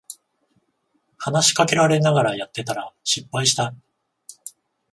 [1.19, 3.75] 話しかけられながらやってたら失敗した